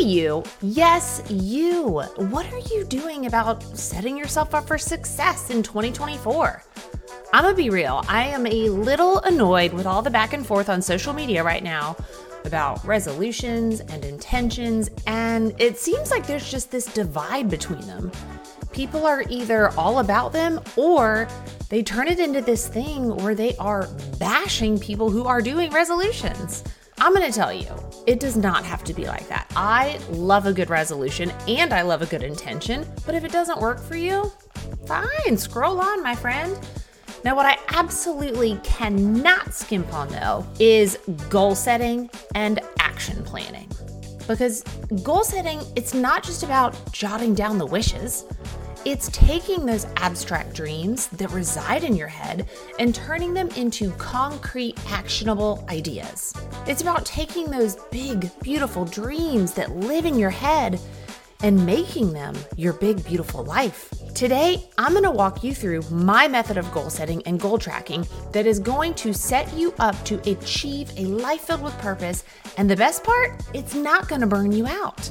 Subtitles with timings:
[0.00, 0.42] You.
[0.62, 2.00] Yes, you.
[2.16, 6.62] What are you doing about setting yourself up for success in 2024?
[7.32, 8.02] I'm gonna be real.
[8.08, 11.62] I am a little annoyed with all the back and forth on social media right
[11.62, 11.96] now
[12.44, 18.10] about resolutions and intentions, and it seems like there's just this divide between them.
[18.72, 21.28] People are either all about them or
[21.68, 23.86] they turn it into this thing where they are
[24.18, 26.64] bashing people who are doing resolutions.
[27.02, 27.66] I'm gonna tell you,
[28.06, 29.50] it does not have to be like that.
[29.56, 33.58] I love a good resolution and I love a good intention, but if it doesn't
[33.58, 34.30] work for you,
[34.86, 36.58] fine, scroll on, my friend.
[37.24, 40.98] Now, what I absolutely cannot skimp on though is
[41.30, 43.70] goal setting and action planning.
[44.28, 44.62] Because
[45.02, 48.26] goal setting, it's not just about jotting down the wishes.
[48.86, 52.48] It's taking those abstract dreams that reside in your head
[52.78, 56.32] and turning them into concrete, actionable ideas.
[56.66, 60.80] It's about taking those big, beautiful dreams that live in your head
[61.42, 63.90] and making them your big, beautiful life.
[64.14, 68.46] Today, I'm to walk you through my method of goal setting and goal tracking that
[68.46, 72.24] is going to set you up to achieve a life filled with purpose.
[72.56, 75.10] And the best part, it's not to burn you out.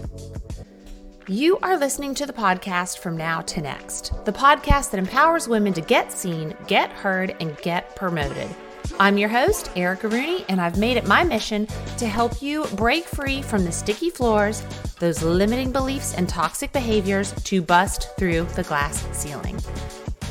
[1.29, 5.73] You are listening to the podcast From Now to Next, the podcast that empowers women
[5.73, 8.49] to get seen, get heard, and get promoted.
[8.99, 11.67] I'm your host, Erica Rooney, and I've made it my mission
[11.99, 14.63] to help you break free from the sticky floors,
[14.99, 19.59] those limiting beliefs, and toxic behaviors to bust through the glass ceiling.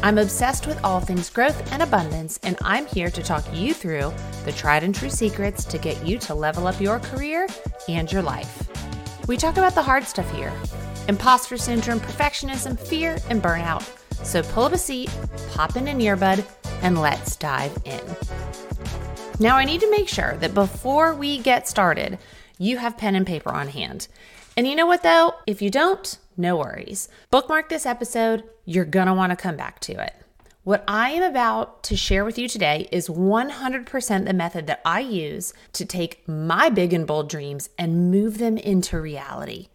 [0.02, 4.12] I'm obsessed with all things growth and abundance, and I'm here to talk you through
[4.44, 7.46] the tried and true secrets to get you to level up your career
[7.88, 8.68] and your life.
[9.28, 10.52] We talk about the hard stuff here
[11.08, 13.82] imposter syndrome, perfectionism, fear, and burnout.
[14.24, 15.10] So pull up a seat,
[15.52, 16.44] pop in an earbud,
[16.82, 18.00] and let's dive in.
[19.40, 22.18] Now, I need to make sure that before we get started,
[22.58, 24.08] you have pen and paper on hand.
[24.56, 25.34] And you know what, though?
[25.46, 27.08] If you don't, no worries.
[27.30, 30.14] Bookmark this episode, you're gonna wanna come back to it.
[30.64, 35.00] What I am about to share with you today is 100% the method that I
[35.00, 39.68] use to take my big and bold dreams and move them into reality.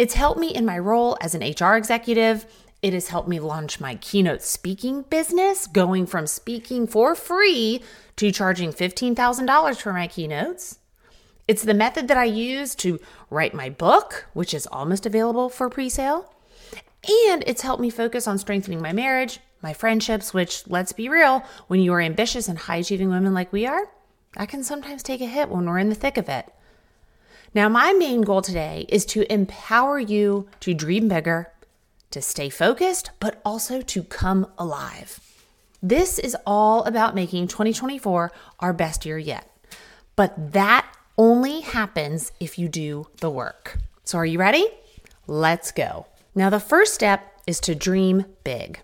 [0.00, 2.46] It's helped me in my role as an HR executive.
[2.80, 7.82] It has helped me launch my keynote speaking business, going from speaking for free
[8.16, 10.78] to charging $15,000 for my keynotes.
[11.46, 15.68] It's the method that I use to write my book, which is almost available for
[15.68, 16.32] pre sale.
[17.28, 21.44] And it's helped me focus on strengthening my marriage, my friendships, which, let's be real,
[21.66, 23.90] when you are ambitious and high achieving women like we are,
[24.38, 26.50] that can sometimes take a hit when we're in the thick of it.
[27.52, 31.52] Now, my main goal today is to empower you to dream bigger,
[32.12, 35.18] to stay focused, but also to come alive.
[35.82, 38.30] This is all about making 2024
[38.60, 39.50] our best year yet.
[40.14, 40.86] But that
[41.18, 43.78] only happens if you do the work.
[44.04, 44.68] So, are you ready?
[45.26, 46.06] Let's go.
[46.36, 48.80] Now, the first step is to dream big.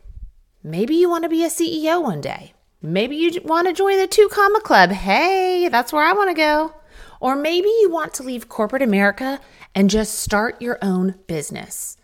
[0.65, 2.53] Maybe you want to be a CEO one day.
[2.83, 4.91] Maybe you want to join the two comma club.
[4.91, 6.75] Hey, that's where I want to go.
[7.21, 9.41] Or maybe you want to leave corporate America
[9.75, 11.97] and just start your own business.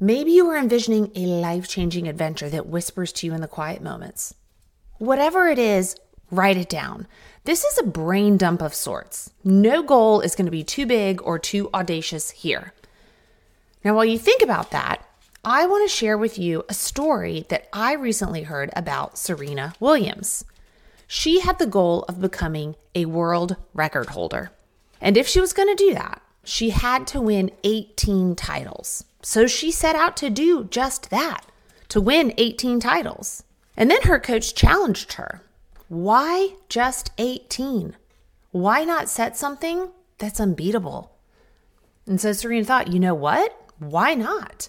[0.00, 3.82] Maybe you are envisioning a life changing adventure that whispers to you in the quiet
[3.82, 4.34] moments.
[4.98, 5.96] Whatever it is,
[6.30, 7.06] write it down.
[7.44, 9.30] This is a brain dump of sorts.
[9.42, 12.72] No goal is going to be too big or too audacious here.
[13.84, 15.04] Now, while you think about that,
[15.44, 20.44] I want to share with you a story that I recently heard about Serena Williams.
[21.08, 24.52] She had the goal of becoming a world record holder.
[25.00, 29.04] And if she was going to do that, she had to win 18 titles.
[29.22, 31.46] So she set out to do just that
[31.88, 33.42] to win 18 titles.
[33.76, 35.42] And then her coach challenged her
[35.88, 37.96] why just 18?
[38.50, 41.12] Why not set something that's unbeatable?
[42.06, 43.70] And so Serena thought, you know what?
[43.78, 44.68] Why not?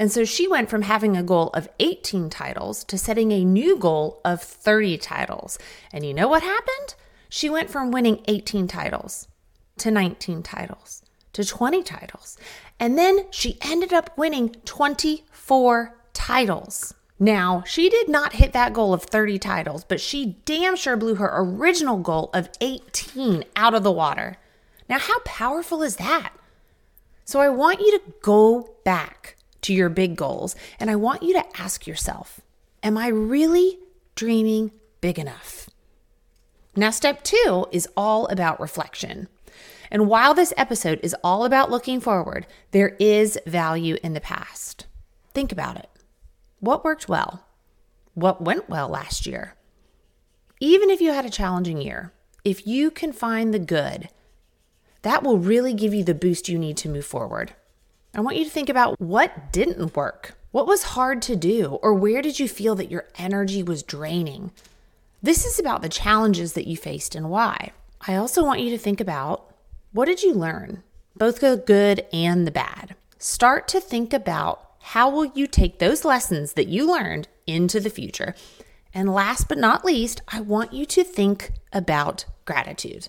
[0.00, 3.76] And so she went from having a goal of 18 titles to setting a new
[3.76, 5.58] goal of 30 titles.
[5.92, 6.94] And you know what happened?
[7.28, 9.28] She went from winning 18 titles
[9.76, 11.02] to 19 titles
[11.34, 12.38] to 20 titles.
[12.80, 16.94] And then she ended up winning 24 titles.
[17.18, 21.16] Now, she did not hit that goal of 30 titles, but she damn sure blew
[21.16, 24.38] her original goal of 18 out of the water.
[24.88, 26.32] Now, how powerful is that?
[27.26, 30.56] So, I want you to go back to your big goals.
[30.78, 32.40] And I want you to ask yourself
[32.82, 33.78] Am I really
[34.14, 35.68] dreaming big enough?
[36.76, 39.28] Now, step two is all about reflection.
[39.90, 44.86] And while this episode is all about looking forward, there is value in the past.
[45.34, 45.88] Think about it.
[46.60, 47.44] What worked well?
[48.14, 49.54] What went well last year?
[50.60, 52.12] Even if you had a challenging year,
[52.44, 54.08] if you can find the good,
[55.02, 57.54] That will really give you the boost you need to move forward.
[58.14, 60.34] I want you to think about what didn't work.
[60.50, 61.78] What was hard to do?
[61.80, 64.50] Or where did you feel that your energy was draining?
[65.22, 67.72] This is about the challenges that you faced and why.
[68.06, 69.54] I also want you to think about
[69.92, 70.82] what did you learn?
[71.14, 72.96] Both the good and the bad.
[73.18, 77.90] Start to think about how will you take those lessons that you learned into the
[77.90, 78.34] future?
[78.92, 83.08] And last but not least, I want you to think about gratitude.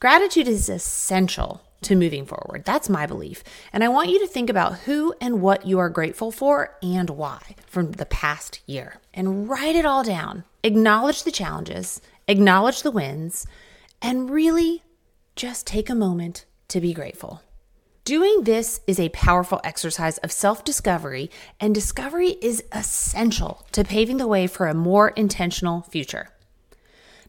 [0.00, 2.64] Gratitude is essential to moving forward.
[2.64, 3.42] That's my belief.
[3.72, 7.10] And I want you to think about who and what you are grateful for and
[7.10, 10.44] why from the past year and write it all down.
[10.64, 13.46] Acknowledge the challenges, acknowledge the wins,
[14.00, 14.82] and really
[15.36, 17.42] just take a moment to be grateful.
[18.04, 21.30] Doing this is a powerful exercise of self discovery,
[21.60, 26.30] and discovery is essential to paving the way for a more intentional future.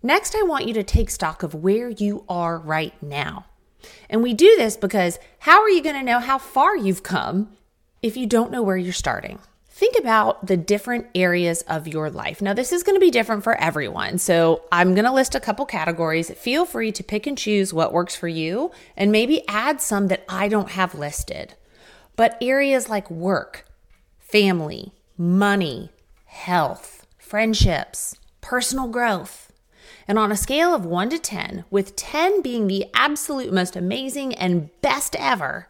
[0.02, 3.46] Next, I want you to take stock of where you are right now.
[4.09, 7.56] And we do this because how are you going to know how far you've come
[8.01, 9.39] if you don't know where you're starting?
[9.74, 12.41] think about the different areas of your life.
[12.44, 14.19] Now, this is going to be different for everyone.
[14.19, 16.30] So, I'm going to list a couple categories.
[16.31, 20.24] Feel free to pick and choose what works for you and maybe add some that
[20.30, 21.56] I don't have listed.
[22.15, 23.65] But areas like work,
[24.19, 25.89] family, money,
[26.25, 29.51] health, friendships, personal growth.
[30.08, 34.34] And on a scale of 1 to 10, with 10 being the absolute most amazing
[34.36, 35.68] and best ever,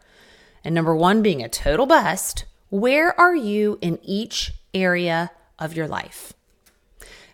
[0.63, 5.87] and number 1 being a total bust, where are you in each area of your
[5.87, 6.33] life?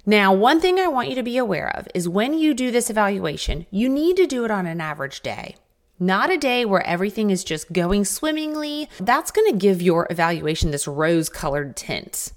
[0.05, 2.89] Now, one thing I want you to be aware of is when you do this
[2.89, 5.55] evaluation, you need to do it on an average day.
[5.99, 8.89] Not a day where everything is just going swimmingly.
[8.99, 12.31] That's going to give your evaluation this rose colored tint.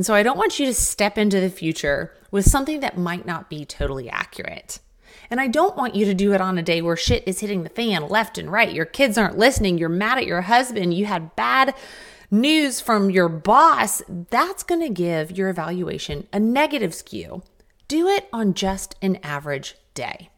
[0.00, 3.26] And so I don't want you to step into the future with something that might
[3.26, 4.78] not be totally accurate.
[5.30, 7.64] And I don't want you to do it on a day where shit is hitting
[7.64, 8.72] the fan left and right.
[8.72, 9.76] Your kids aren't listening.
[9.76, 10.94] You're mad at your husband.
[10.94, 11.74] You had bad
[12.30, 17.42] news from your boss, that's going to give your evaluation a negative skew.
[17.86, 20.30] Do it on just an average day.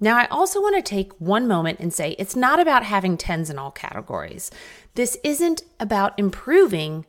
[0.00, 3.50] Now, I also want to take one moment and say it's not about having 10s
[3.50, 4.50] in all categories.
[4.94, 7.04] This isn't about improving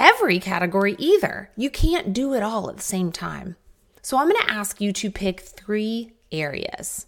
[0.00, 1.50] every category either.
[1.56, 3.54] You can't do it all at the same time.
[4.02, 7.06] So, I'm going to ask you to pick three areas.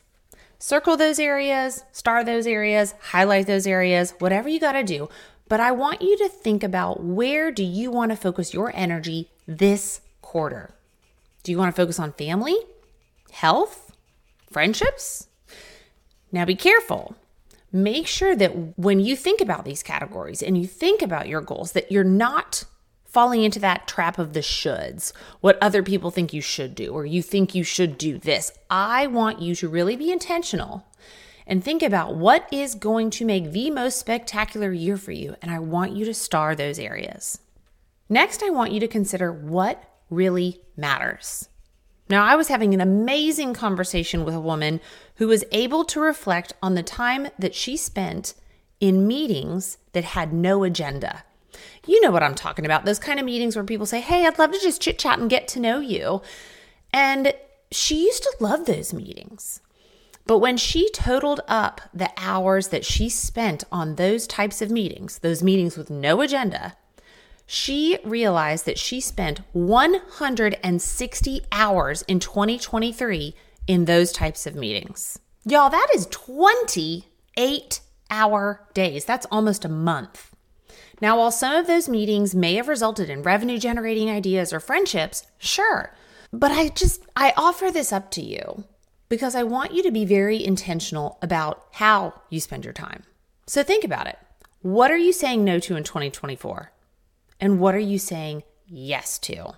[0.58, 5.08] Circle those areas, star those areas, highlight those areas, whatever you got to do.
[5.48, 9.28] But I want you to think about where do you want to focus your energy
[9.46, 10.74] this quarter?
[11.42, 12.56] Do you want to focus on family,
[13.32, 13.92] health,
[14.50, 15.26] friendships?
[16.30, 17.16] Now be careful.
[17.72, 21.72] Make sure that when you think about these categories and you think about your goals
[21.72, 22.64] that you're not
[23.12, 27.04] falling into that trap of the shoulds, what other people think you should do, or
[27.04, 28.52] you think you should do this.
[28.70, 30.86] I want you to really be intentional
[31.46, 35.36] and think about what is going to make the most spectacular year for you.
[35.42, 37.38] And I want you to star those areas.
[38.08, 41.48] Next, I want you to consider what really matters.
[42.08, 44.80] Now, I was having an amazing conversation with a woman
[45.16, 48.34] who was able to reflect on the time that she spent
[48.80, 51.24] in meetings that had no agenda.
[51.86, 54.38] You know what I'm talking about those kind of meetings where people say, Hey, I'd
[54.38, 56.22] love to just chit chat and get to know you.
[56.92, 57.34] And
[57.70, 59.60] she used to love those meetings.
[60.26, 65.18] But when she totaled up the hours that she spent on those types of meetings,
[65.18, 66.76] those meetings with no agenda,
[67.46, 73.34] she realized that she spent 160 hours in 2023
[73.66, 75.18] in those types of meetings.
[75.44, 77.80] Y'all, that is 28
[78.10, 79.04] hour days.
[79.04, 80.31] That's almost a month.
[81.02, 85.26] Now, while some of those meetings may have resulted in revenue generating ideas or friendships,
[85.36, 85.92] sure.
[86.32, 88.62] But I just, I offer this up to you
[89.08, 93.02] because I want you to be very intentional about how you spend your time.
[93.48, 94.16] So think about it.
[94.60, 96.70] What are you saying no to in 2024?
[97.40, 99.54] And what are you saying yes to?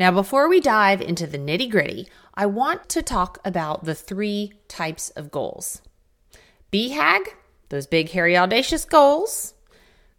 [0.00, 4.54] Now, before we dive into the nitty gritty, I want to talk about the three
[4.66, 5.82] types of goals
[6.72, 7.26] BHAG,
[7.68, 9.52] those big, hairy, audacious goals,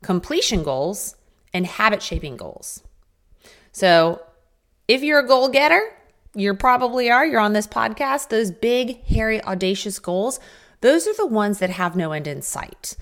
[0.04, 1.16] completion goals,
[1.54, 2.84] and habit shaping goals.
[3.72, 4.22] So,
[4.88, 5.82] if you're a goal getter,
[6.34, 10.40] you probably are, you're on this podcast, those big, hairy, audacious goals,
[10.82, 12.96] those are the ones that have no end in sight.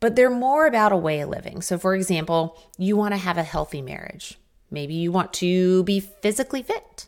[0.00, 1.62] But they're more about a way of living.
[1.62, 4.38] So, for example, you want to have a healthy marriage.
[4.70, 7.06] Maybe you want to be physically fit.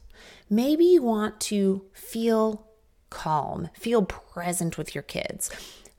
[0.51, 2.67] Maybe you want to feel
[3.09, 5.51] calm, feel present with your kids.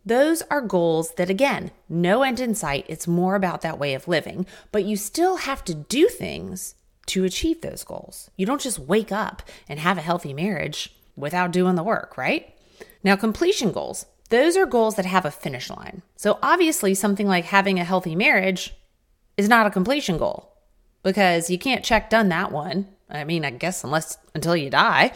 [0.06, 2.86] Those are goals that, again, no end in sight.
[2.90, 6.76] It's more about that way of living, but you still have to do things
[7.08, 8.30] to achieve those goals.
[8.36, 12.54] You don't just wake up and have a healthy marriage without doing the work, right?
[13.04, 16.02] Now, completion goals, those are goals that have a finish line.
[16.16, 18.74] So obviously, something like having a healthy marriage
[19.38, 20.54] is not a completion goal
[21.04, 22.88] because you can't check done that one.
[23.10, 25.14] I mean, I guess unless until you die,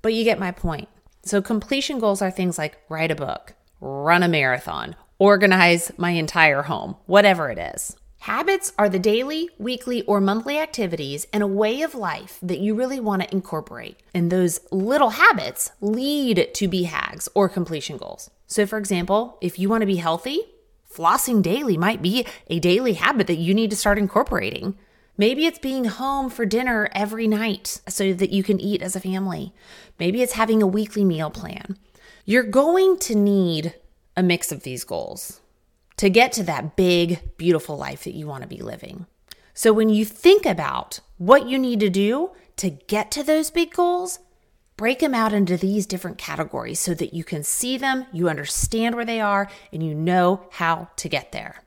[0.00, 0.88] but you get my point.
[1.24, 6.62] So, completion goals are things like write a book, run a marathon, organize my entire
[6.62, 7.96] home, whatever it is.
[8.20, 12.74] Habits are the daily, weekly, or monthly activities and a way of life that you
[12.74, 14.00] really want to incorporate.
[14.12, 18.30] And those little habits lead to BHAGs or completion goals.
[18.48, 20.40] So, for example, if you want to be healthy,
[20.92, 24.76] flossing daily might be a daily habit that you need to start incorporating.
[25.16, 29.00] Maybe it's being home for dinner every night so that you can eat as a
[29.00, 29.54] family.
[29.98, 31.78] Maybe it's having a weekly meal plan.
[32.28, 33.76] You're going to need
[34.16, 35.40] a mix of these goals
[35.96, 39.06] to get to that big, beautiful life that you want to be living.
[39.54, 43.72] So when you think about what you need to do to get to those big
[43.72, 44.18] goals,
[44.76, 48.96] break them out into these different categories so that you can see them, you understand
[48.96, 51.62] where they are, and you know how to get there.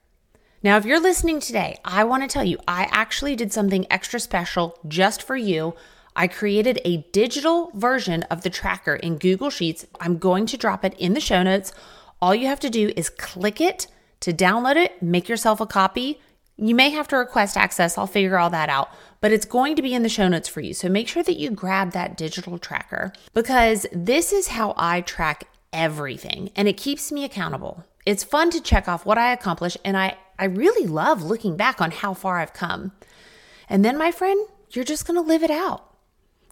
[0.61, 4.19] Now, if you're listening today, I want to tell you, I actually did something extra
[4.19, 5.75] special just for you.
[6.19, 9.85] I created a digital version of the tracker in Google Sheets.
[10.01, 11.71] I'm going to drop it in the show notes.
[12.21, 13.87] All you have to do is click it
[14.19, 16.19] to download it, make yourself a copy.
[16.57, 17.97] You may have to request access.
[17.97, 18.89] I'll figure all that out,
[19.21, 20.73] but it's going to be in the show notes for you.
[20.73, 25.45] So make sure that you grab that digital tracker because this is how I track
[25.71, 27.85] everything and it keeps me accountable.
[28.05, 31.79] It's fun to check off what I accomplish and I I really love looking back
[31.79, 32.91] on how far I've come.
[33.69, 35.88] And then, my friend, you're just going to live it out.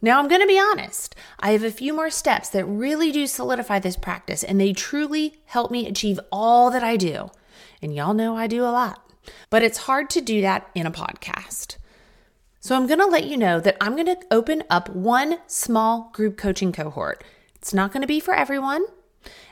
[0.02, 1.16] Now, I'm going to be honest.
[1.40, 5.42] I have a few more steps that really do solidify this practice, and they truly
[5.46, 7.32] help me achieve all that I do.
[7.82, 9.12] And y'all know I do a lot,
[9.50, 11.78] but it's hard to do that in a podcast.
[12.60, 16.12] So, I'm going to let you know that I'm going to open up one small
[16.14, 17.24] group coaching cohort.
[17.56, 18.86] It's not going to be for everyone.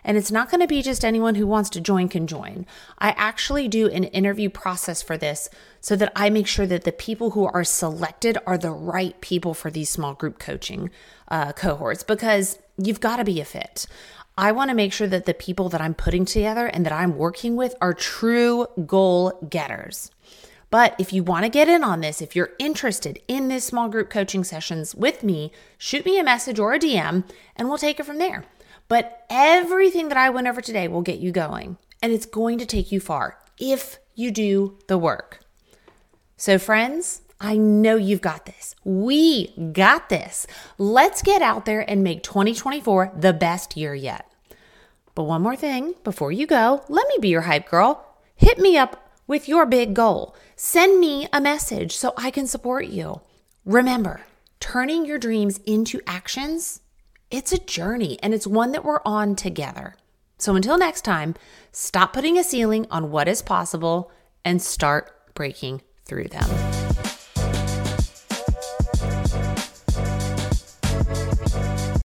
[0.06, 2.68] And it's not going to be just anyone who wants to join can join.
[3.00, 5.50] I actually do an interview process for this
[5.82, 9.56] so that I make sure that the people who are selected are the right people
[9.56, 10.92] for these small group coaching
[11.28, 13.88] uh, cohorts because you've got to be a fit.
[14.38, 17.18] I want to make sure that the people that I'm putting together and that I'm
[17.18, 20.12] working with are true goal getters.
[20.70, 23.88] But if you want to get in on this, if you're interested in this small
[23.90, 27.24] group coaching sessions with me, shoot me a message or a DM
[27.56, 28.46] and we'll take it from there.
[28.88, 32.66] But everything that I went over today will get you going, and it's going to
[32.66, 35.40] take you far if you do the work.
[36.38, 38.76] So, friends, I know you've got this.
[38.84, 40.48] We got this.
[40.78, 44.30] Let's get out there and make 2024 the best year yet.
[45.16, 48.06] But one more thing before you go, let me be your hype girl.
[48.36, 50.36] Hit me up with your big goal.
[50.56, 53.22] Send me a message so I can support you.
[53.64, 54.22] Remember,
[54.60, 56.82] turning your dreams into actions
[57.36, 59.96] it's a journey and it's one that we're on together.
[60.38, 61.36] So until next time,
[61.74, 64.10] stop putting a ceiling on what is possible
[64.46, 66.85] and start breaking through them.